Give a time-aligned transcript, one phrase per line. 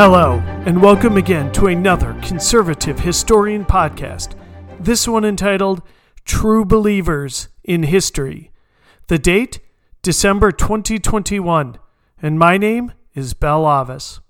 [0.00, 4.36] Hello, and welcome again to another conservative historian podcast.
[4.78, 5.82] This one entitled
[6.24, 8.52] True Believers in History.
[9.08, 9.58] The date,
[10.02, 11.78] December 2021,
[12.22, 14.20] and my name is Bell Avis.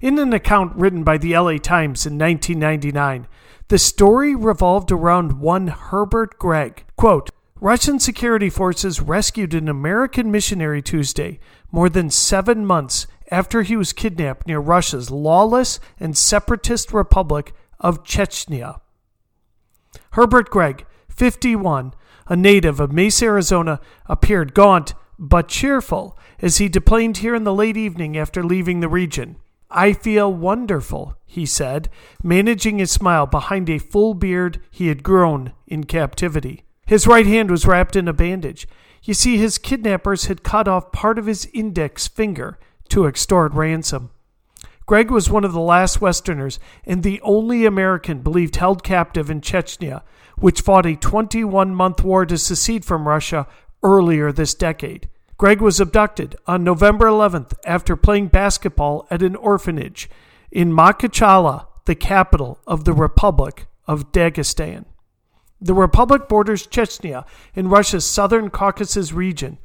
[0.00, 3.28] In an account written by the LA Times in 1999,
[3.68, 6.84] the story revolved around one Herbert Gregg.
[6.96, 11.38] Quote, Russian security forces rescued an American missionary Tuesday,
[11.70, 18.04] more than seven months after he was kidnapped near Russia's lawless and separatist republic of
[18.04, 18.80] Chechnya.
[20.12, 21.94] Herbert Gregg, 51,
[22.28, 27.54] a native of Mesa, Arizona, appeared gaunt but cheerful as he deplaned here in the
[27.54, 29.36] late evening after leaving the region.
[29.70, 31.88] I feel wonderful, he said,
[32.22, 36.64] managing his smile behind a full beard he had grown in captivity.
[36.86, 38.68] His right hand was wrapped in a bandage.
[39.02, 42.58] You see, his kidnappers had cut off part of his index finger
[42.90, 44.10] to extort ransom.
[44.86, 49.40] Gregg was one of the last Westerners and the only American believed held captive in
[49.40, 50.02] Chechnya,
[50.38, 53.48] which fought a 21 month war to secede from Russia
[53.82, 55.08] earlier this decade.
[55.38, 60.08] Gregg was abducted on November 11th after playing basketball at an orphanage
[60.50, 64.84] in Makhachkala, the capital of the Republic of Dagestan.
[65.60, 69.58] The republic borders Chechnya in Russia's southern Caucasus region.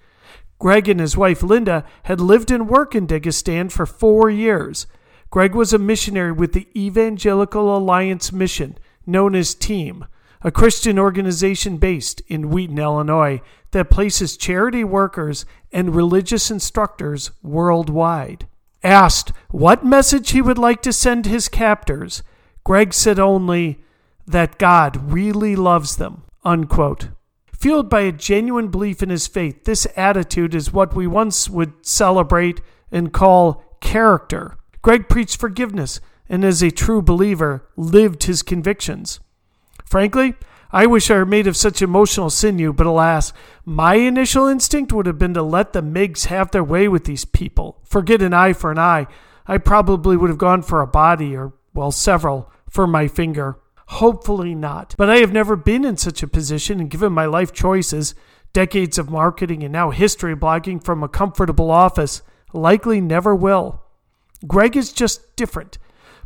[0.61, 4.85] Gregg and his wife Linda had lived and worked in Dagestan for four years.
[5.31, 10.05] Gregg was a missionary with the Evangelical Alliance Mission, known as TEAM,
[10.43, 18.45] a Christian organization based in Wheaton, Illinois, that places charity workers and religious instructors worldwide.
[18.83, 22.21] Asked what message he would like to send his captors,
[22.63, 23.83] Gregg said only,
[24.27, 26.21] that God really loves them.
[26.45, 27.07] Unquote.
[27.61, 31.85] Fueled by a genuine belief in his faith, this attitude is what we once would
[31.85, 32.59] celebrate
[32.91, 34.57] and call character.
[34.81, 39.19] Gregg preached forgiveness and, as a true believer, lived his convictions.
[39.85, 40.33] Frankly,
[40.71, 43.31] I wish I were made of such emotional sinew, but alas,
[43.63, 47.25] my initial instinct would have been to let the MiGs have their way with these
[47.25, 47.77] people.
[47.83, 49.05] Forget an eye for an eye.
[49.45, 53.59] I probably would have gone for a body, or, well, several, for my finger.
[53.91, 54.95] Hopefully not.
[54.97, 58.15] But I have never been in such a position, and given my life choices,
[58.53, 62.21] decades of marketing, and now history blogging from a comfortable office,
[62.53, 63.83] likely never will.
[64.47, 65.77] Gregg is just different,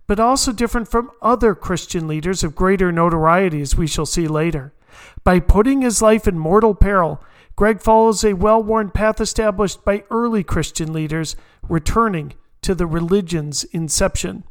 [0.05, 4.71] but also different from other Christian leaders of greater notoriety, as we shall see later.
[5.23, 7.19] By putting his life in mortal peril,
[7.55, 11.35] Gregg follows a well worn path established by early Christian leaders,
[11.67, 14.43] returning to the religion's inception.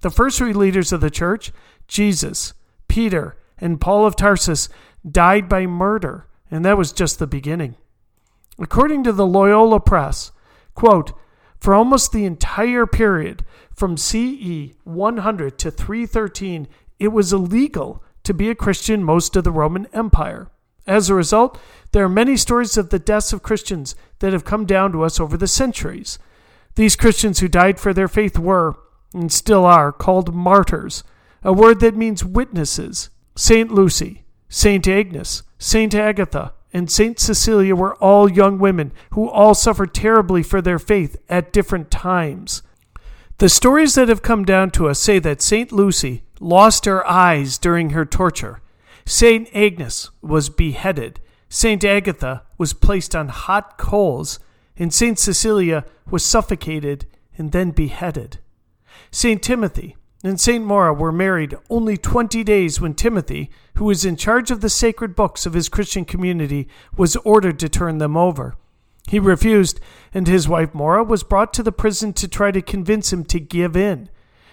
[0.00, 1.52] The first three leaders of the church,
[1.88, 2.52] Jesus,
[2.88, 4.68] Peter, and Paul of Tarsus,
[5.08, 7.76] died by murder, and that was just the beginning.
[8.58, 10.32] According to the Loyola Press,
[10.74, 11.12] quote,
[11.58, 16.68] for almost the entire period from CE 100 to 313,
[16.98, 20.50] it was illegal to be a Christian most of the Roman Empire.
[20.86, 21.58] As a result,
[21.92, 25.18] there are many stories of the deaths of Christians that have come down to us
[25.18, 26.18] over the centuries.
[26.76, 28.76] These Christians who died for their faith were,
[29.16, 31.02] and still are, called martyrs,
[31.42, 33.10] a word that means witnesses.
[33.34, 39.54] Saint Lucy, Saint Agnes, Saint Agatha, and Saint Cecilia were all young women who all
[39.54, 42.62] suffered terribly for their faith at different times.
[43.38, 47.58] The stories that have come down to us say that Saint Lucy lost her eyes
[47.58, 48.60] during her torture.
[49.04, 51.20] Saint Agnes was beheaded.
[51.48, 54.38] Saint Agatha was placed on hot coals,
[54.76, 57.06] and Saint Cecilia was suffocated
[57.38, 58.38] and then beheaded.
[59.10, 59.42] St.
[59.42, 60.64] Timothy and St.
[60.64, 65.14] Maura were married only 20 days when Timothy, who was in charge of the sacred
[65.14, 68.56] books of his Christian community, was ordered to turn them over.
[69.08, 69.78] He refused,
[70.12, 73.38] and his wife Maura was brought to the prison to try to convince him to
[73.38, 74.08] give in.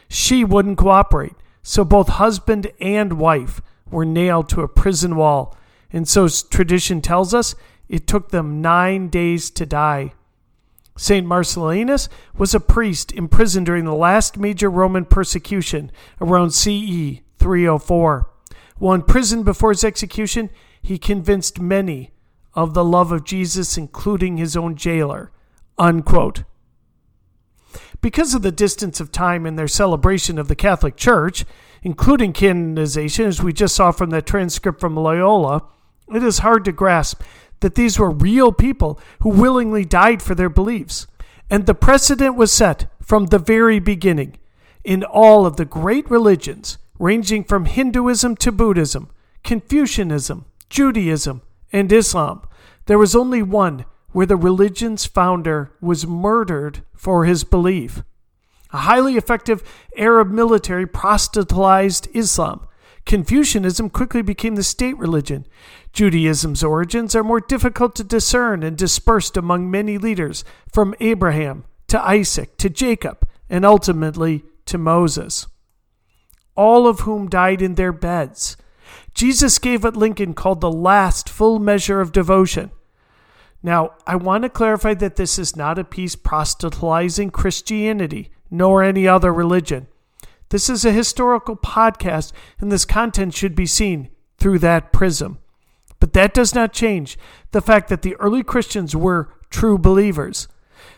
[0.09, 1.33] She wouldn't cooperate,
[1.63, 5.57] so both husband and wife were nailed to a prison wall,
[5.91, 7.55] and so tradition tells us
[7.89, 10.13] it took them nine days to die.
[10.95, 11.25] St.
[11.25, 12.07] Marcellinus
[12.37, 15.91] was a priest imprisoned during the last major Roman persecution
[16.21, 18.29] around CE 304.
[18.77, 20.49] While in prison before his execution,
[20.81, 22.11] he convinced many
[22.53, 25.31] of the love of Jesus, including his own jailer.
[25.77, 26.43] Unquote.
[28.01, 31.45] Because of the distance of time in their celebration of the Catholic Church,
[31.81, 35.63] including canonization, as we just saw from that transcript from Loyola,
[36.13, 37.21] it is hard to grasp
[37.63, 41.07] that these were real people who willingly died for their beliefs.
[41.49, 44.37] And the precedent was set from the very beginning
[44.83, 49.09] in all of the great religions, ranging from Hinduism to Buddhism,
[49.43, 52.41] Confucianism, Judaism, and Islam.
[52.85, 58.03] There was only one where the religion's founder was murdered for his belief.
[58.71, 59.63] A highly effective
[59.97, 62.67] Arab military proselytized Islam.
[63.05, 65.45] Confucianism quickly became the state religion.
[65.91, 72.01] Judaism's origins are more difficult to discern and dispersed among many leaders, from Abraham to
[72.01, 75.47] Isaac to Jacob, and ultimately to Moses,
[76.55, 78.57] all of whom died in their beds.
[79.13, 82.71] Jesus gave what Lincoln called the last full measure of devotion.
[83.61, 89.07] Now, I want to clarify that this is not a piece proselytizing Christianity, nor any
[89.07, 89.87] other religion.
[90.53, 95.39] This is a historical podcast, and this content should be seen through that prism.
[95.99, 97.17] But that does not change
[97.53, 100.47] the fact that the early Christians were true believers.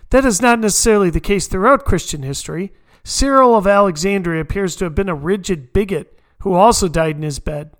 [0.09, 2.73] That is not necessarily the case throughout Christian history.
[3.05, 7.39] Cyril of Alexandria appears to have been a rigid bigot who also died in his
[7.39, 7.71] bed.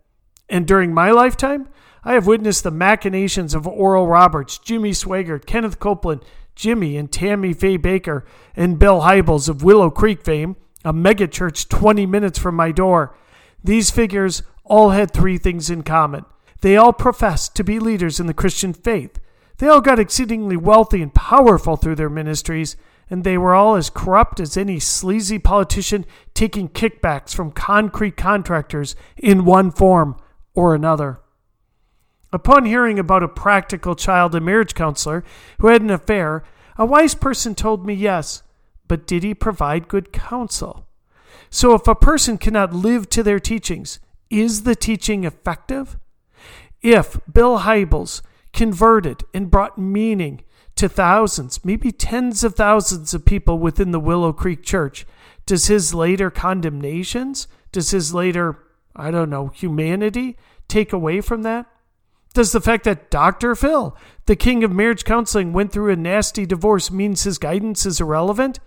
[0.47, 1.67] And during my lifetime,
[2.05, 6.23] I have witnessed the machinations of Oral Roberts, Jimmy Swaggart, Kenneth Copeland,
[6.55, 8.23] Jimmy and Tammy Faye Bakker,
[8.55, 10.55] and Bill Hybels of Willow Creek fame,
[10.85, 13.17] a megachurch 20 minutes from my door.
[13.63, 16.25] These figures all had three things in common.
[16.61, 19.19] They all professed to be leaders in the Christian faith.
[19.57, 22.77] They all got exceedingly wealthy and powerful through their ministries,
[23.09, 28.95] and they were all as corrupt as any sleazy politician taking kickbacks from concrete contractors
[29.17, 30.17] in one form
[30.53, 31.19] or another.
[32.31, 35.23] Upon hearing about a practical child and marriage counselor
[35.59, 36.43] who had an affair,
[36.77, 38.43] a wise person told me yes,
[38.87, 40.87] but did he provide good counsel?
[41.49, 43.99] So if a person cannot live to their teachings,
[44.29, 45.97] is the teaching effective?
[46.81, 48.21] If Bill Hybels
[48.53, 50.43] converted and brought meaning
[50.75, 55.05] to thousands, maybe tens of thousands of people within the Willow Creek Church,
[55.45, 58.63] does his later condemnations, does his later,
[58.95, 60.37] I don't know, humanity
[60.67, 61.67] take away from that?
[62.33, 63.55] Does the fact that Dr.
[63.55, 63.95] Phil,
[64.25, 68.59] the king of marriage counseling, went through a nasty divorce means his guidance is irrelevant?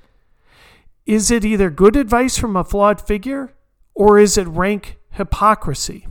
[1.08, 3.54] Is it either good advice from a flawed figure
[3.94, 6.06] or is it rank hypocrisy?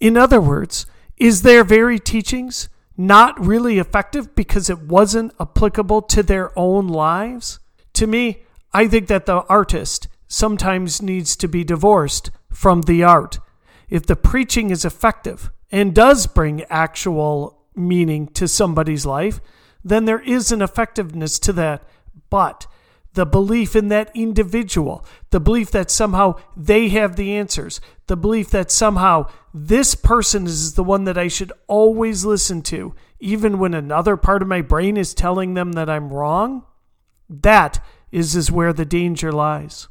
[0.00, 0.84] In other words,
[1.16, 7.60] is their very teachings not really effective because it wasn't applicable to their own lives?
[7.92, 8.42] To me,
[8.72, 13.38] I think that the artist sometimes needs to be divorced from the art
[13.88, 19.40] if the preaching is effective and does bring actual meaning to somebody's life,
[19.84, 21.82] then there is an effectiveness to that.
[22.30, 22.66] But
[23.14, 28.50] the belief in that individual, the belief that somehow they have the answers, the belief
[28.50, 33.74] that somehow this person is the one that I should always listen to, even when
[33.74, 36.64] another part of my brain is telling them that I'm wrong,
[37.28, 39.88] that is, is where the danger lies.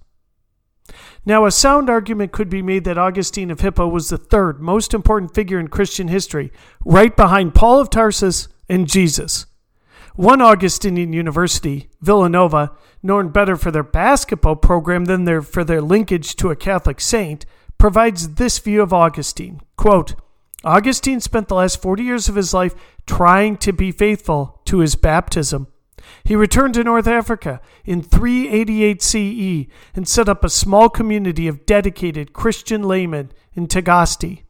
[1.26, 4.94] Now, a sound argument could be made that Augustine of Hippo was the third most
[4.94, 6.52] important figure in Christian history,
[6.86, 9.46] right behind Paul of Tarsus and Jesus.
[10.18, 12.72] One Augustinian university, Villanova,
[13.04, 17.46] known better for their basketball program than their, for their linkage to a Catholic saint,
[17.78, 19.62] provides this view of Augustine.
[19.76, 20.16] Quote,
[20.64, 22.74] Augustine spent the last 40 years of his life
[23.06, 25.68] trying to be faithful to his baptism.
[26.24, 31.68] He returned to North Africa in 388 CE and set up a small community of
[31.68, 34.42] dedicated Christian laymen in Tagaste.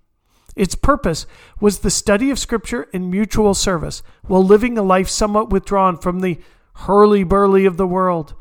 [0.57, 1.27] Its purpose
[1.61, 6.19] was the study of Scripture and mutual service while living a life somewhat withdrawn from
[6.19, 6.39] the
[6.73, 8.33] hurly burly of the world.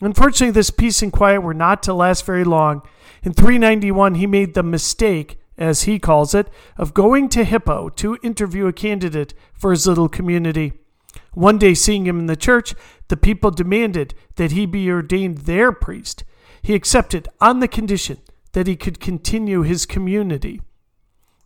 [0.00, 2.82] Unfortunately, this peace and quiet were not to last very long.
[3.22, 8.18] In 391, he made the mistake, as he calls it, of going to Hippo to
[8.22, 10.72] interview a candidate for his little community.
[11.34, 12.74] One day, seeing him in the church,
[13.06, 16.24] the people demanded that he be ordained their priest.
[16.62, 18.18] He accepted on the condition
[18.52, 20.60] that he could continue his community.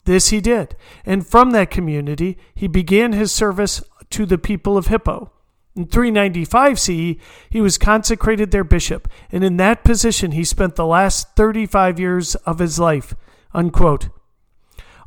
[0.04, 4.88] This he did, and from that community he began his service to the people of
[4.88, 5.30] Hippo.
[5.76, 7.16] In 395 CE,
[7.50, 12.34] he was consecrated their bishop, and in that position he spent the last 35 years
[12.37, 13.14] of his life.
[13.52, 14.08] Unquote.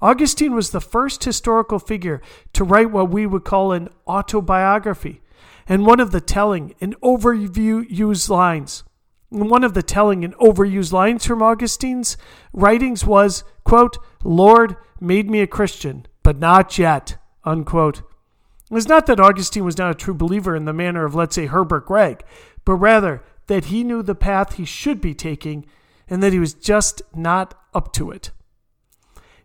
[0.01, 2.21] Augustine was the first historical figure
[2.53, 5.21] to write what we would call an autobiography,
[5.67, 8.83] and one of the telling and overused lines.
[9.29, 12.17] One of the telling and overused lines from Augustine's
[12.53, 17.99] writings was, quote, Lord made me a Christian, but not yet, unquote.
[17.99, 21.35] It was not that Augustine was not a true believer in the manner of, let's
[21.35, 22.23] say, Herbert Gregg,
[22.65, 25.65] but rather that he knew the path he should be taking
[26.09, 28.31] and that he was just not up to it.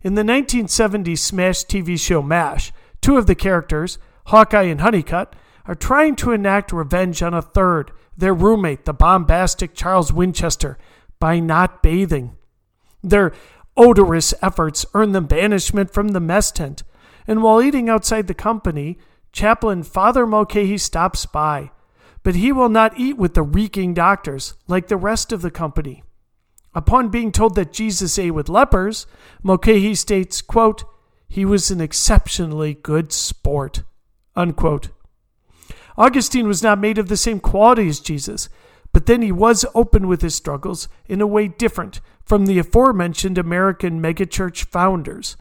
[0.03, 5.35] In the 1970s smash TV show MASH, two of the characters, Hawkeye and Honeycutt,
[5.67, 10.77] are trying to enact revenge on a third, their roommate, the bombastic Charles Winchester,
[11.21, 12.37] by not bathing.
[13.03, 13.33] Their
[13.77, 16.83] odorous efforts earn them banishment from the mess tent,
[17.27, 18.99] and while eating outside the company,
[19.33, 21.71] chaplain Father Mulcahy stops by.
[22.23, 26.03] but he will not eat with the reeking doctors like the rest of the company.
[26.75, 29.07] Upon being told that Jesus ate with lepers,
[29.43, 30.85] Mulcahy states, quote,
[31.29, 33.83] he was an exceptionally good sport.
[34.37, 34.91] Unquote.
[35.97, 38.49] Augustine was not made of the same quality as Jesus,
[38.93, 43.39] but then he was open with his struggles in a way different from the aforementioned
[43.39, 45.37] American megachurch founders.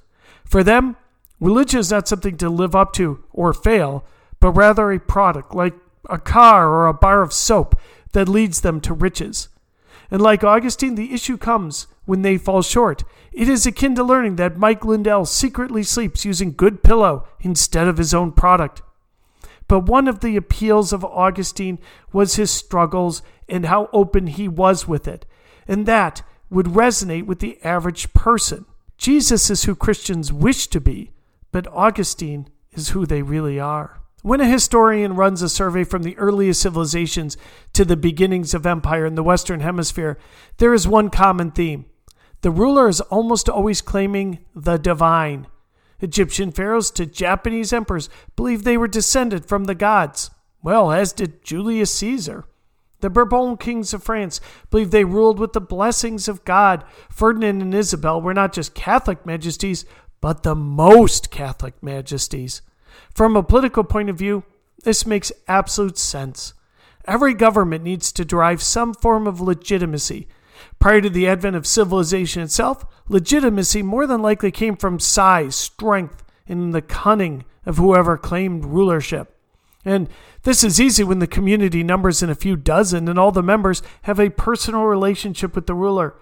[0.46, 0.96] For them,
[1.39, 4.05] religion is not something to live up to or fail,
[4.39, 5.74] but rather a product like
[6.10, 7.79] a car or a bar of soap
[8.13, 9.50] that leads them to riches.
[10.10, 13.03] And like Augustine, the issue comes when they fall short.
[13.31, 17.98] It is akin to learning that Mike Lindell secretly sleeps using good pillow instead of
[17.98, 18.81] his own product.
[19.70, 21.79] But one of the appeals of Augustine
[22.12, 25.25] was his struggles and how open he was with it.
[25.67, 28.65] And that would resonate with the average person.
[28.98, 31.12] Jesus is who Christians wish to be,
[31.51, 34.00] but Augustine is who they really are.
[34.24, 37.38] When a historian runs a survey from the earliest civilizations
[37.74, 40.17] to the beginnings of empire in the Western Hemisphere,
[40.58, 41.86] there is one common theme.
[42.41, 45.48] The ruler is almost always claiming the divine.
[46.00, 50.29] Egyptian pharaohs to Japanese emperors believed they were descended from the gods,
[50.62, 52.46] well, as did Julius Caesar.
[53.01, 54.39] The Bourbon kings of France
[54.70, 56.86] believed they ruled with the blessings of God.
[57.10, 59.86] Ferdinand and Isabel were not just Catholic majesties,
[60.22, 62.62] but the most Catholic majesties.
[63.13, 64.43] From a political point of view,
[64.84, 66.53] this makes absolute sense.
[67.05, 70.27] Every government needs to derive some form of legitimacy.
[70.79, 76.24] Prior to the advent of civilization itself, legitimacy more than likely came from size, strength,
[76.48, 79.36] and the cunning of whoever claimed rulership.
[79.84, 80.10] And
[80.44, 83.82] this is easy when the community numbers in a few dozen and all the members
[84.04, 86.16] have a personal relationship with the ruler.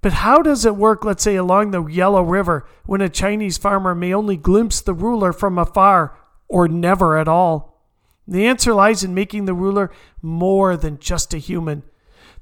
[0.00, 3.94] But how does it work, let's say, along the Yellow River when a Chinese farmer
[3.94, 7.86] may only glimpse the ruler from afar or never at all?
[8.26, 9.90] The answer lies in making the ruler
[10.20, 11.82] more than just a human.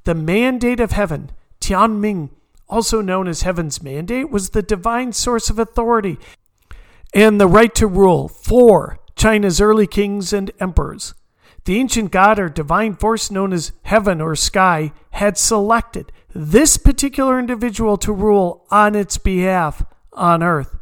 [0.05, 2.31] The mandate of heaven, Tianming,
[2.69, 6.19] also known as heaven's mandate, was the divine source of authority
[7.13, 11.15] and the right to rule for China's early kings and emperors.
[11.65, 17.39] The ancient god or divine force known as heaven or sky had selected this particular
[17.39, 20.77] individual to rule on its behalf on earth.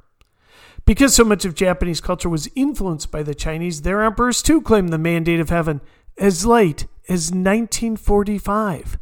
[0.84, 4.90] Because so much of Japanese culture was influenced by the Chinese, their emperors too claimed
[4.90, 5.80] the mandate of heaven
[6.16, 8.98] as late as 1945.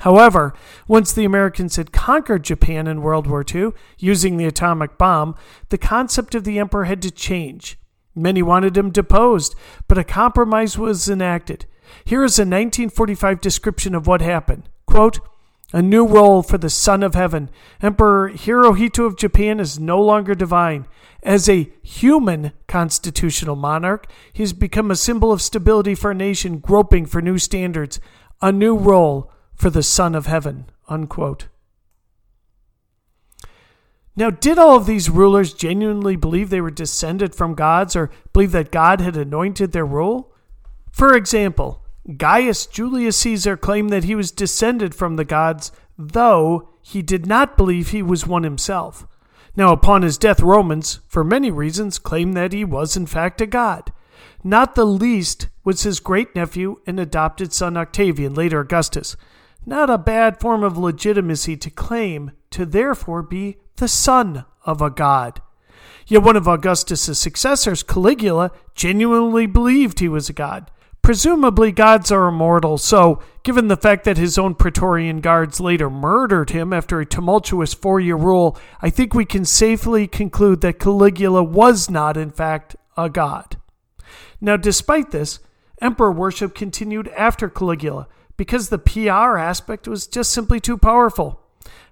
[0.00, 0.54] However,
[0.88, 5.36] once the Americans had conquered Japan in World War II using the atomic bomb,
[5.68, 7.78] the concept of the emperor had to change.
[8.14, 9.54] Many wanted him deposed,
[9.88, 11.66] but a compromise was enacted.
[12.04, 14.68] Here is a 1945 description of what happened.
[14.86, 15.20] Quote,
[15.72, 17.50] a new role for the Son of Heaven.
[17.80, 20.86] Emperor Hirohito of Japan is no longer divine.
[21.22, 26.58] As a human constitutional monarch, he has become a symbol of stability for a nation
[26.58, 28.00] groping for new standards,
[28.42, 30.66] a new role for the Son of Heaven.
[30.88, 31.46] Unquote.
[34.14, 38.52] Now, did all of these rulers genuinely believe they were descended from gods or believe
[38.52, 40.34] that God had anointed their rule?
[40.90, 41.82] For example,
[42.16, 47.56] Gaius Julius Caesar claimed that he was descended from the gods, though he did not
[47.56, 49.06] believe he was one himself.
[49.56, 53.46] Now, upon his death, Romans, for many reasons, claimed that he was in fact a
[53.46, 53.92] god.
[54.44, 59.16] Not the least was his great nephew and adopted son Octavian, later Augustus.
[59.64, 64.90] Not a bad form of legitimacy to claim to therefore be the son of a
[64.90, 65.40] god.
[66.06, 70.70] Yet one of Augustus's successors, Caligula, genuinely believed he was a god.
[71.00, 76.50] Presumably, gods are immortal, so, given the fact that his own Praetorian guards later murdered
[76.50, 81.42] him after a tumultuous four year rule, I think we can safely conclude that Caligula
[81.42, 83.56] was not, in fact, a god.
[84.40, 85.40] Now, despite this,
[85.80, 91.40] emperor worship continued after Caligula because the PR aspect was just simply too powerful.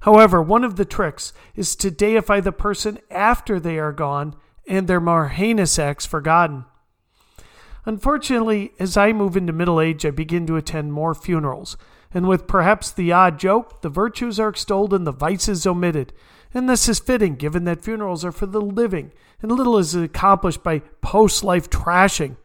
[0.00, 4.34] However, one of the tricks is to deify the person after they are gone
[4.66, 6.64] and their more heinous acts forgotten.
[7.84, 11.76] Unfortunately, as I move into middle age, I begin to attend more funerals,
[12.12, 16.12] and with perhaps the odd joke, the virtues are extolled and the vices omitted.
[16.52, 20.62] And this is fitting, given that funerals are for the living, and little is accomplished
[20.62, 22.36] by post life trashing.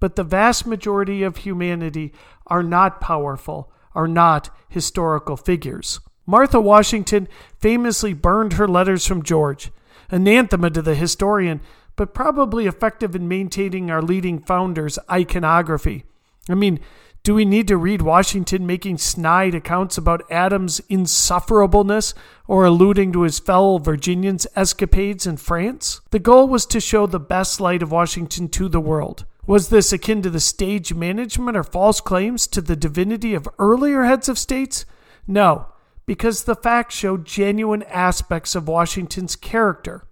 [0.00, 2.12] But the vast majority of humanity
[2.46, 6.00] are not powerful, are not historical figures.
[6.26, 7.28] Martha Washington
[7.58, 9.70] famously burned her letters from George,
[10.10, 11.60] anathema to the historian,
[11.96, 16.04] but probably effective in maintaining our leading founders' iconography.
[16.48, 16.80] I mean,
[17.22, 22.14] do we need to read Washington making snide accounts about Adams' insufferableness
[22.48, 26.00] or alluding to his fellow Virginians' escapades in France?
[26.10, 29.26] The goal was to show the best light of Washington to the world.
[29.46, 34.04] Was this akin to the stage management or false claims to the divinity of earlier
[34.04, 34.84] heads of states?
[35.26, 35.66] No,
[36.06, 40.06] because the facts show genuine aspects of Washington's character.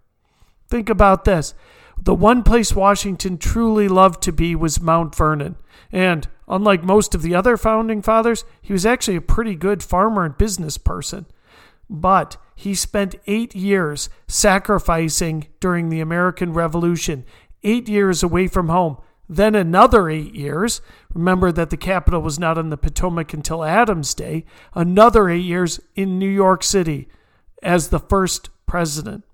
[0.68, 1.54] Think about this.
[2.00, 5.56] The one place Washington truly loved to be was Mount Vernon.
[5.90, 10.24] And, unlike most of the other founding fathers, he was actually a pretty good farmer
[10.24, 11.26] and business person.
[11.90, 17.24] But he spent eight years sacrificing during the American Revolution,
[17.62, 20.80] eight years away from home, then another eight years.
[21.12, 24.44] Remember that the capital was not on the Potomac until Adams' day.
[24.74, 27.08] Another eight years in New York City
[27.62, 29.24] as the first president.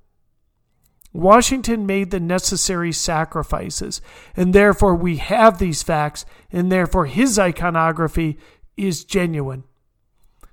[1.12, 4.00] Washington made the necessary sacrifices,
[4.36, 8.36] and therefore we have these facts, and therefore his iconography
[8.76, 9.62] is genuine.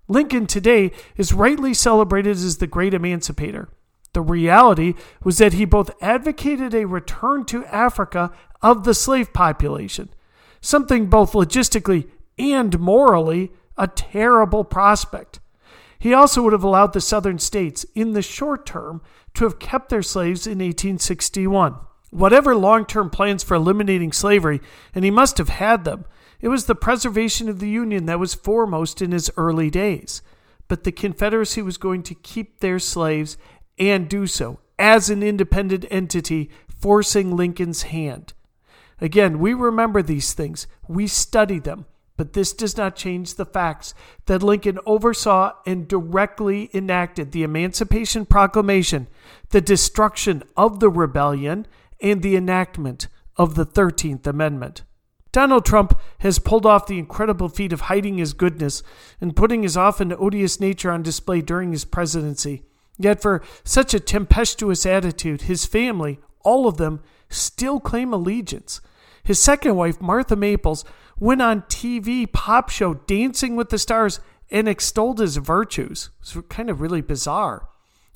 [0.08, 3.70] Lincoln today is rightly celebrated as the great emancipator.
[4.14, 4.94] The reality
[5.24, 10.10] was that he both advocated a return to Africa of the slave population,
[10.62, 15.40] something both logistically and morally a terrible prospect.
[16.00, 19.02] He also would have allowed the southern states, in the short term,
[19.36, 21.76] to have kept their slaves in 1861.
[22.10, 24.62] Whatever long term plans for eliminating slavery,
[24.94, 26.06] and he must have had them,
[26.42, 30.22] it was the preservation of the Union that was foremost in his early days.
[30.68, 33.38] But the Confederacy was going to keep their slaves
[33.78, 36.50] and do so as an independent entity,
[36.80, 38.34] forcing Lincoln's hand.
[39.02, 41.86] Again, we remember these things, we study them,
[42.18, 43.96] but this does not change the facts
[44.28, 49.08] that Lincoln oversaw and directly enacted the Emancipation Proclamation,
[49.50, 51.66] the destruction of the rebellion,
[52.00, 54.84] and the enactment of the 13th Amendment.
[55.32, 58.84] Donald Trump has pulled off the incredible feat of hiding his goodness
[59.20, 62.64] and putting his often odious nature on display during his presidency.
[62.98, 68.82] Yet, for such a tempestuous attitude, his family, all of them, still claim allegiance.
[69.24, 70.86] His second wife, Marla Maples,
[71.20, 76.10] went on TV pop show Dancing with the Stars and extolled his virtues.
[76.22, 77.68] It's kind of really bizarre.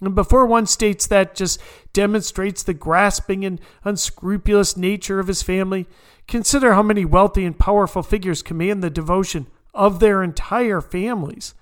[0.02, 1.62] And before one states that just
[1.94, 5.88] demonstrates the grasping and unscrupulous nature of his family,
[6.28, 11.54] consider how many wealthy and powerful figures command the devotion of their entire families.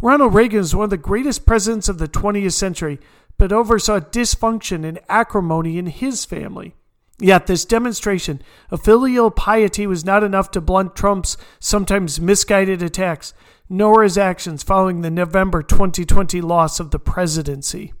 [0.00, 2.98] Ronald Reagan is one of the greatest presidents of the 20th century,
[3.38, 6.74] but oversaw dysfunction and acrimony in his family.
[7.18, 13.32] Yet this demonstration of filial piety was not enough to blunt Trump's sometimes misguided attacks,
[13.68, 17.94] nor his actions following the November 2020 loss of the presidency.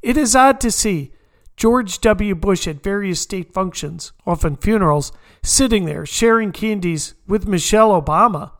[0.00, 1.12] It is odd to see
[1.56, 2.34] George W.
[2.34, 8.52] Bush at various state functions, often funerals, sitting there sharing candies with Michelle Obama.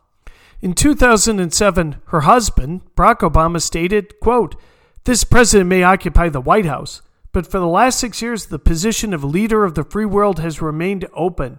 [0.60, 4.56] In 2007, her husband, Barack Obama, stated, quote,
[5.04, 9.14] This president may occupy the White House, but for the last six years, the position
[9.14, 11.58] of leader of the free world has remained open.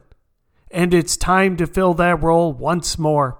[0.72, 3.40] And it's time to fill that role once more.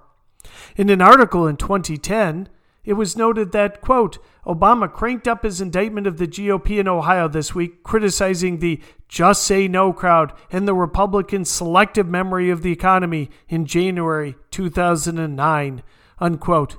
[0.76, 2.48] In an article in 2010,
[2.84, 7.28] it was noted that, quote, Obama cranked up his indictment of the GOP in Ohio
[7.28, 12.72] this week, criticizing the Just Say No crowd and the Republican selective memory of the
[12.72, 15.82] economy in January 2009,
[16.18, 16.76] unquote.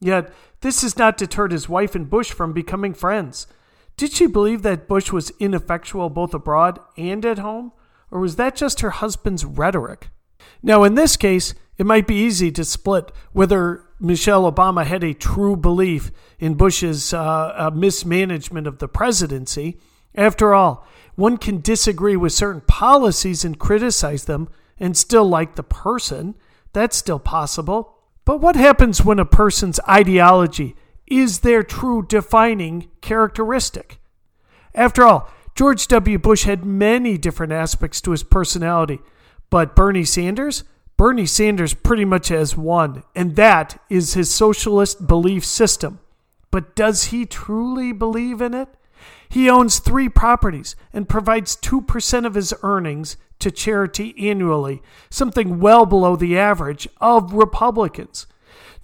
[0.00, 3.48] Yet, this has not deterred his wife and Bush from becoming friends.
[3.96, 7.72] Did she believe that Bush was ineffectual both abroad and at home?
[8.10, 10.08] Or was that just her husband's rhetoric?
[10.62, 15.14] Now, in this case, it might be easy to split whether Michelle Obama had a
[15.14, 17.22] true belief in Bush's uh,
[17.56, 19.80] uh, mismanagement of the presidency.
[20.14, 25.62] After all, one can disagree with certain policies and criticize them and still like the
[25.62, 26.34] person.
[26.72, 27.98] That's still possible.
[28.24, 33.98] But what happens when a person's ideology is their true defining characteristic.
[34.74, 36.18] After all, George W.
[36.18, 39.00] Bush had many different aspects to his personality,
[39.50, 40.64] but Bernie Sanders,
[40.96, 46.00] Bernie Sanders pretty much has one, and that is his socialist belief system.
[46.50, 48.68] But does he truly believe in it?
[49.28, 55.86] He owns three properties and provides 2% of his earnings to charity annually, something well
[55.86, 58.26] below the average of Republicans.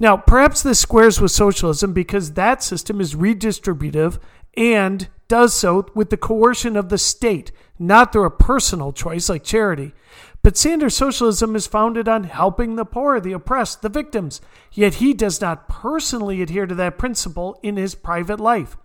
[0.01, 4.19] Now, perhaps this squares with socialism because that system is redistributive
[4.57, 9.45] and does so with the coercion of the state, not through a personal choice like
[9.45, 9.93] charity.
[10.43, 14.41] But Sanders' socialism is founded on helping the poor, the oppressed, the victims,
[14.73, 18.79] yet he does not personally adhere to that principle in his private life.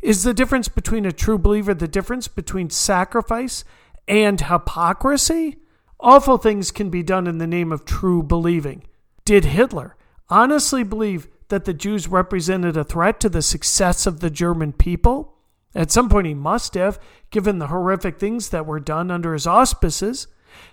[0.00, 3.64] Is the difference between a true believer the difference between sacrifice
[4.06, 5.56] and hypocrisy?
[5.98, 8.84] Awful things can be done in the name of true believing.
[9.24, 9.96] Did Hitler
[10.32, 15.34] honestly believe that the Jews represented a threat to the success of the German people?
[15.74, 16.98] At some point, he must have,
[17.30, 20.26] given the horrific things that were done under his auspices.